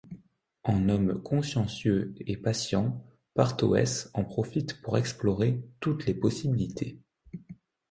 [0.63, 3.05] En homme consciencieux et patient,
[3.35, 6.97] Partoes en profite pour explorer toutes les possibilités.